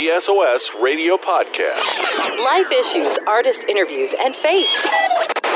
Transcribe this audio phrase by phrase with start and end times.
[0.00, 2.38] the SOS Radio Podcast.
[2.42, 4.66] Life issues, artist interviews, and faith.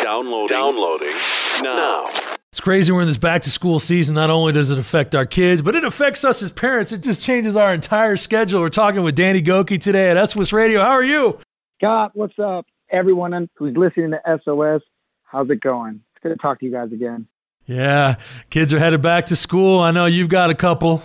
[0.03, 0.49] Downloading.
[0.55, 1.17] Downloading
[1.63, 2.05] now.
[2.53, 4.17] It's crazy we're in this back to school season.
[4.17, 6.93] Not only does it affect our kids, but it affects us as parents.
[6.93, 8.61] It just changes our entire schedule.
[8.61, 10.83] We're talking with Danny Gokey today at SOS Radio.
[10.83, 11.39] How are you?
[11.81, 12.67] Scott, what's up?
[12.91, 14.83] Everyone who's listening to SOS,
[15.23, 16.03] how's it going?
[16.17, 17.29] It's good to talk to you guys again.
[17.65, 18.17] Yeah,
[18.51, 19.81] kids are headed back to school.
[19.81, 21.03] I know you've got a couple.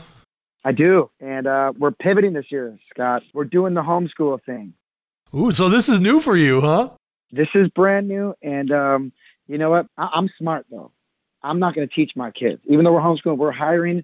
[0.63, 1.09] I do.
[1.19, 3.23] And uh, we're pivoting this year, Scott.
[3.33, 4.73] We're doing the homeschool thing.
[5.33, 6.89] Ooh, so this is new for you, huh?
[7.31, 8.33] This is brand new.
[8.41, 9.11] And um,
[9.47, 9.87] you know what?
[9.97, 10.91] I- I'm smart, though.
[11.41, 12.61] I'm not going to teach my kids.
[12.65, 14.03] Even though we're homeschooling, we're hiring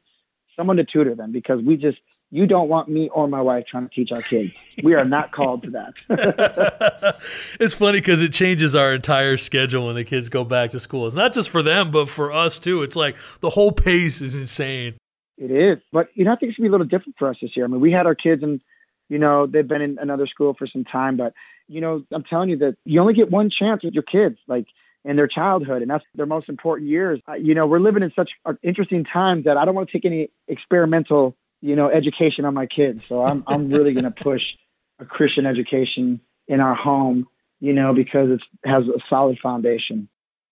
[0.55, 1.97] someone to tutor them because we just,
[2.31, 4.53] you don't want me or my wife trying to teach our kids.
[4.83, 7.15] We are not called to that.
[7.59, 11.05] it's funny because it changes our entire schedule when the kids go back to school.
[11.07, 12.83] It's not just for them, but for us too.
[12.83, 14.95] It's like the whole pace is insane.
[15.37, 15.79] It is.
[15.91, 17.55] But, you know, I think it's going to be a little different for us this
[17.55, 17.65] year.
[17.65, 18.61] I mean, we had our kids and,
[19.09, 21.33] you know, they've been in another school for some time, but,
[21.67, 24.67] you know, I'm telling you that you only get one chance with your kids, like
[25.03, 27.19] in their childhood, and that's their most important years.
[27.39, 30.05] You know, we're living in such uh, interesting times that I don't want to take
[30.05, 33.05] any experimental, you know, education on my kids.
[33.07, 34.55] So I'm, I'm really going to push
[34.99, 37.27] a Christian education in our home,
[37.59, 40.09] you know, because it has a solid foundation.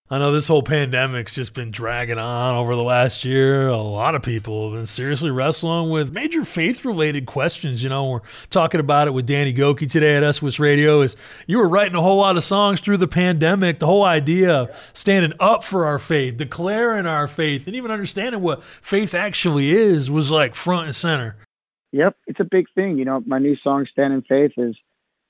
[0.09, 3.69] I know this whole pandemic's just been dragging on over the last year.
[3.69, 7.81] A lot of people have been seriously wrestling with major faith related questions.
[7.81, 11.01] You know, we're talking about it with Danny Gokey today at SOS Radio.
[11.01, 11.15] Is
[11.47, 13.79] you were writing a whole lot of songs through the pandemic.
[13.79, 18.41] The whole idea of standing up for our faith, declaring our faith, and even understanding
[18.41, 21.37] what faith actually is was like front and center.
[21.93, 22.97] Yep, it's a big thing.
[22.97, 24.75] You know, my new song "Stand in Faith" is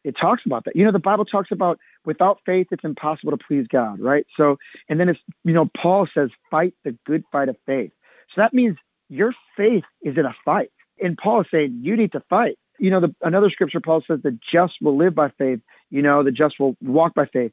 [0.03, 0.75] it talks about that.
[0.75, 4.25] You know, the Bible talks about without faith, it's impossible to please God, right?
[4.35, 4.59] So,
[4.89, 7.91] and then it's, you know, Paul says, fight the good fight of faith.
[8.33, 8.77] So that means
[9.09, 10.71] your faith is in a fight.
[11.01, 12.57] And Paul is saying, you need to fight.
[12.79, 15.59] You know, the, another scripture, Paul says, the just will live by faith.
[15.89, 17.51] You know, the just will walk by faith.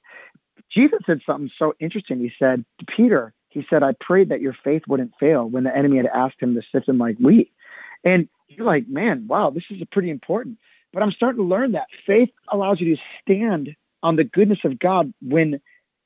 [0.71, 2.21] Jesus said something so interesting.
[2.21, 5.77] He said to Peter, he said, I prayed that your faith wouldn't fail when the
[5.77, 7.53] enemy had asked him to sift him like wheat.
[8.05, 10.59] And you're like, man, wow, this is pretty important.
[10.93, 14.78] But I'm starting to learn that faith allows you to stand on the goodness of
[14.78, 15.61] God when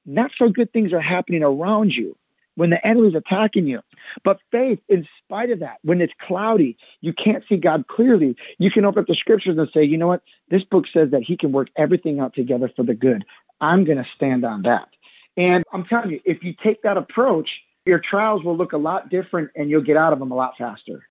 [0.04, 2.16] not so good things are happening around you,
[2.56, 3.80] when the enemy's attacking you.
[4.22, 8.70] But faith, in spite of that, when it's cloudy, you can't see God clearly, you
[8.70, 10.22] can open up the scriptures and say, you know what?
[10.48, 13.24] This book says that he can work everything out together for the good.
[13.60, 14.88] I'm going to stand on that.
[15.36, 19.08] And I'm telling you, if you take that approach, your trials will look a lot
[19.08, 21.06] different and you'll get out of them a lot faster.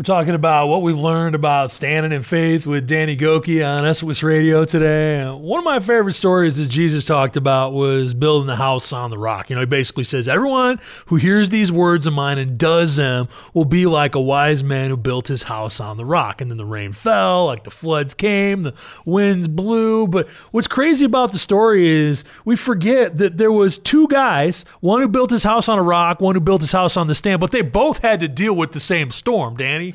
[0.00, 4.22] We're talking about what we've learned about standing in faith with Danny Gokey on SOS
[4.22, 5.28] Radio today.
[5.28, 9.18] One of my favorite stories that Jesus talked about was building the house on the
[9.18, 9.50] rock.
[9.50, 13.28] You know, he basically says, Everyone who hears these words of mine and does them
[13.52, 16.40] will be like a wise man who built his house on the rock.
[16.40, 18.74] And then the rain fell, like the floods came, the
[19.04, 20.06] winds blew.
[20.06, 25.02] But what's crazy about the story is we forget that there was two guys, one
[25.02, 27.38] who built his house on a rock, one who built his house on the stand,
[27.38, 29.89] but they both had to deal with the same storm, Danny.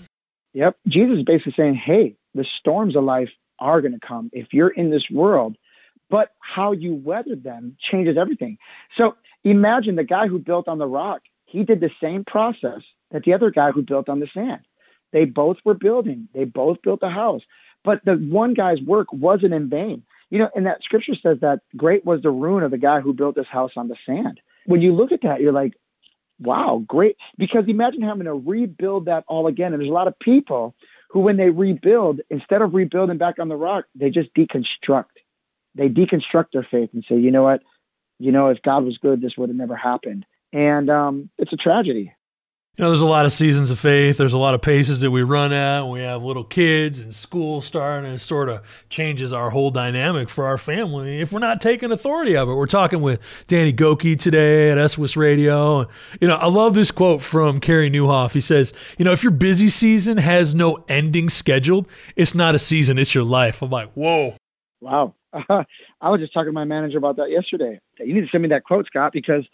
[0.55, 0.77] Yep.
[0.87, 3.29] Jesus is basically saying, hey, the storms of life
[3.59, 5.57] are going to come if you're in this world,
[6.09, 8.57] but how you weather them changes everything.
[8.97, 13.23] So imagine the guy who built on the rock, he did the same process that
[13.25, 14.61] the other guy who built on the sand.
[15.11, 17.41] They both were building, they both built a house,
[17.83, 20.03] but the one guy's work wasn't in vain.
[20.29, 23.13] You know, and that scripture says that great was the ruin of the guy who
[23.13, 24.39] built this house on the sand.
[24.65, 25.73] When you look at that, you're like,
[26.39, 27.17] wow, great.
[27.37, 29.73] Because imagine having to rebuild that all again.
[29.73, 30.75] And there's a lot of people
[31.09, 35.05] who, when they rebuild, instead of rebuilding back on the rock, they just deconstruct.
[35.75, 37.61] They deconstruct their faith and say, you know what?
[38.19, 40.25] You know, if God was good, this would have never happened.
[40.53, 42.13] And um, it's a tragedy.
[42.77, 44.17] You know, there's a lot of seasons of faith.
[44.17, 45.87] There's a lot of paces that we run at.
[45.87, 50.27] We have little kids and school starting, and it sort of changes our whole dynamic
[50.27, 52.53] for our family if we're not taking authority of it.
[52.53, 55.79] We're talking with Danny Gokey today at SOS Radio.
[55.79, 58.33] And, You know, I love this quote from Carey Nieuwhof.
[58.33, 61.87] He says, "You know, if your busy season has no ending scheduled,
[62.17, 64.35] it's not a season; it's your life." I'm like, whoa.
[64.81, 65.13] Wow.
[65.31, 65.63] Uh,
[66.01, 67.79] I was just talking to my manager about that yesterday.
[67.99, 69.45] You need to send me that quote, Scott, because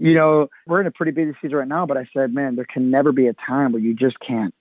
[0.00, 2.64] you know, we're in a pretty busy season right now, but I said, man, there
[2.64, 4.54] can never be a time where you just can't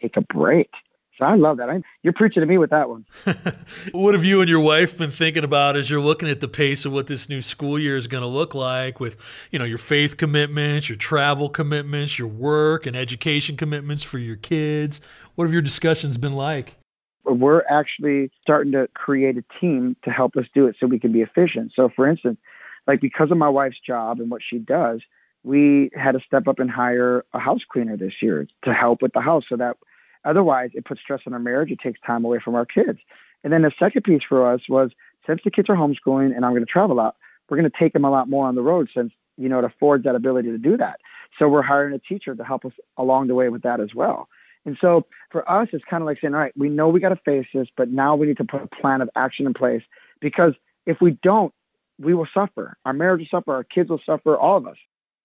[0.00, 0.70] take a break.
[1.18, 1.70] So I love that.
[1.70, 3.06] I, you're preaching to me with that one.
[3.92, 6.84] what have you and your wife been thinking about as you're looking at the pace
[6.84, 9.16] of what this new school year is going to look like with,
[9.52, 14.36] you know, your faith commitments, your travel commitments, your work and education commitments for your
[14.36, 15.00] kids?
[15.36, 16.78] What have your discussions been like?
[17.24, 21.12] We're actually starting to create a team to help us do it so we can
[21.12, 21.72] be efficient.
[21.74, 22.38] So for instance,
[22.86, 25.00] like because of my wife's job and what she does,
[25.42, 29.12] we had to step up and hire a house cleaner this year to help with
[29.12, 29.76] the house so that
[30.24, 31.70] Otherwise, it puts stress on our marriage.
[31.70, 32.98] It takes time away from our kids.
[33.42, 34.90] And then the second piece for us was
[35.26, 37.16] since the kids are homeschooling and I'm going to travel a lot,
[37.48, 39.64] we're going to take them a lot more on the road since, you know, it
[39.64, 41.00] affords that ability to do that.
[41.38, 44.28] So we're hiring a teacher to help us along the way with that as well.
[44.64, 47.10] And so for us, it's kind of like saying, all right, we know we got
[47.10, 49.82] to face this, but now we need to put a plan of action in place
[50.20, 50.54] because
[50.86, 51.52] if we don't,
[51.98, 52.76] we will suffer.
[52.84, 53.54] Our marriage will suffer.
[53.54, 54.36] Our kids will suffer.
[54.36, 54.76] All of us.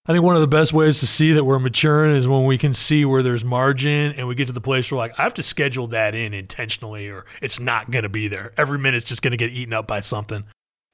[0.05, 2.57] I think one of the best ways to see that we're maturing is when we
[2.57, 5.35] can see where there's margin and we get to the place where like I have
[5.35, 8.51] to schedule that in intentionally or it's not going to be there.
[8.57, 10.45] Every minute's just going to get eaten up by something.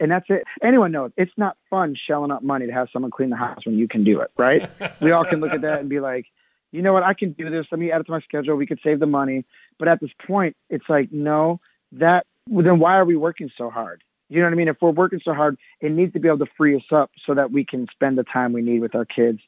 [0.02, 0.44] And that's it.
[0.62, 3.78] Anyone knows it's not fun shelling up money to have someone clean the house when
[3.78, 4.70] you can do it, right?
[5.00, 6.26] we all can look at that and be like,
[6.74, 7.68] you know what, I can do this.
[7.72, 8.58] Let me add it to my schedule.
[8.58, 9.46] We could save the money.
[9.80, 11.62] But at this point, it's like, no,
[11.94, 14.04] that well, then why are we working so hard?
[14.30, 14.68] You know what I mean?
[14.68, 17.34] If we're working so hard, it needs to be able to free us up so
[17.36, 19.40] that we can spend the time we need with our kids,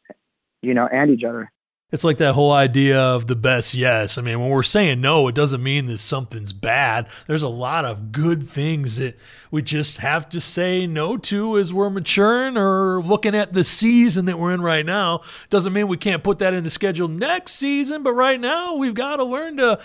[0.62, 1.52] you know, and each other.
[1.90, 4.18] It's like that whole idea of the best yes.
[4.18, 7.08] I mean, when we're saying no, it doesn't mean that something's bad.
[7.28, 9.18] There's a lot of good things that
[9.52, 14.26] we just have to say no to as we're maturing or looking at the season
[14.26, 15.22] that we're in right now.
[15.50, 18.94] Doesn't mean we can't put that in the schedule next season, but right now we've
[18.94, 19.80] got to learn to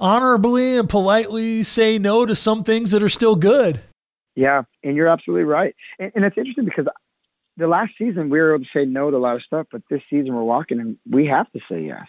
[0.00, 3.82] honorably and politely say no to some things that are still good.
[4.36, 5.74] Yeah, and you're absolutely right.
[5.98, 6.86] And, and it's interesting because
[7.56, 9.82] the last season we were able to say no to a lot of stuff, but
[9.90, 12.06] this season we're walking and we have to say yes.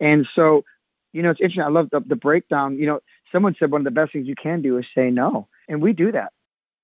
[0.00, 0.64] And so,
[1.12, 1.62] you know, it's interesting.
[1.64, 2.78] I love the, the breakdown.
[2.78, 3.00] You know,
[3.30, 5.92] someone said one of the best things you can do is say no, and we
[5.92, 6.32] do that.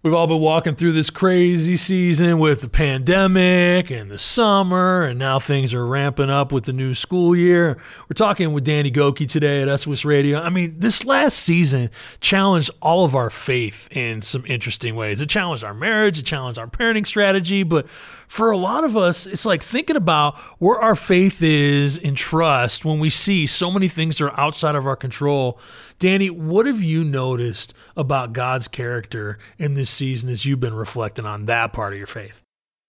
[0.05, 5.19] We've all been walking through this crazy season with the pandemic and the summer, and
[5.19, 7.79] now things are ramping up with the new school year.
[8.03, 10.43] We're talking with Danny Gokey today at SOS Radio.
[10.43, 11.89] I mean, this last season
[12.21, 15.23] challenged all of our faith in some interesting ways.
[15.23, 17.87] It challenged our marriage, it challenged our parenting strategy, but
[18.29, 22.85] for a lot of us, it's like thinking about where our faith is in trust
[22.85, 25.59] when we see so many things that are outside of our control.
[25.99, 31.27] Danny, what have you noticed about God's character in this season as you've been reflecting
[31.27, 32.43] on that part of your faith?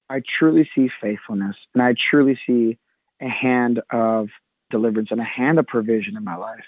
[0.09, 2.77] I truly see faithfulness and I truly see
[3.19, 4.29] a hand of
[4.69, 6.65] deliverance and a hand of provision in my life.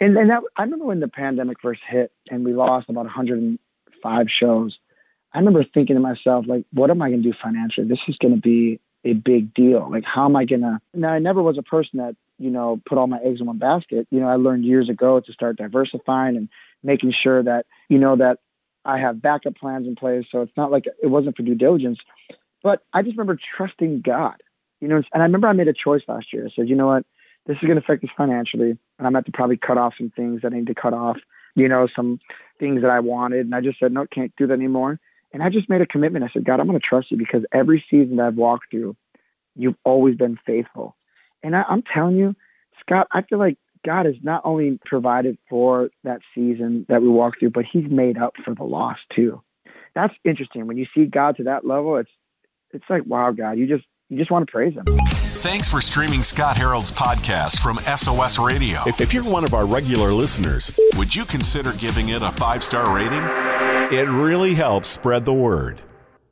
[0.00, 4.30] And, and that, I remember when the pandemic first hit and we lost about 105
[4.30, 4.78] shows.
[5.32, 7.86] I remember thinking to myself, like, what am I going to do financially?
[7.86, 9.88] This is going to be a big deal.
[9.90, 10.80] Like, how am I going to?
[10.94, 13.58] Now, I never was a person that, you know, put all my eggs in one
[13.58, 14.06] basket.
[14.10, 16.48] You know, I learned years ago to start diversifying and
[16.82, 18.38] making sure that, you know, that
[18.86, 20.26] I have backup plans in place.
[20.30, 21.98] So it's not like it wasn't for due diligence.
[22.62, 24.42] But I just remember trusting God,
[24.80, 26.46] you know, and I remember I made a choice last year.
[26.46, 27.04] I said, you know what?
[27.46, 28.70] This is going to affect us financially.
[28.70, 30.74] And I'm going to have to probably cut off some things that I need to
[30.74, 31.18] cut off,
[31.54, 32.18] you know, some
[32.58, 33.46] things that I wanted.
[33.46, 34.98] And I just said, no, can't do that anymore.
[35.32, 36.24] And I just made a commitment.
[36.24, 38.96] I said, God, I'm going to trust you because every season that I've walked through,
[39.54, 40.96] you've always been faithful.
[41.42, 42.34] And I, I'm telling you,
[42.80, 47.38] Scott, I feel like God has not only provided for that season that we walked
[47.38, 49.40] through, but He's made up for the loss too.
[49.94, 50.66] That's interesting.
[50.66, 52.10] When you see God to that level, it's
[52.72, 54.84] it's like, wow, God, you just you just want to praise Him.
[55.46, 58.80] Thanks for streaming Scott Harold's podcast from SOS Radio.
[58.86, 62.64] If, if you're one of our regular listeners, would you consider giving it a five
[62.64, 63.22] star rating?
[63.96, 65.80] It really helps spread the word.